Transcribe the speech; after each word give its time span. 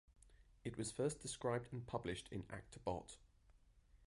It 0.63 0.77
was 0.79 0.91
first 0.91 1.19
described 1.21 1.71
and 1.71 1.85
published 1.85 2.27
in 2.31 2.43
Acta 2.49 2.79
Bot. 2.79 3.17